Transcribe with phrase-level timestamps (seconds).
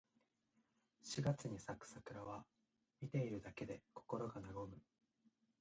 [1.03, 2.43] 四月に咲く桜は、
[3.01, 4.81] 見ているだけで心が和む。